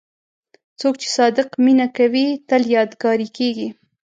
څوک 0.79 0.93
چې 1.01 1.07
صادق 1.17 1.49
مینه 1.63 1.87
کوي، 1.97 2.27
تل 2.49 2.61
یادګاري 2.75 3.27
کېږي. 3.37 3.67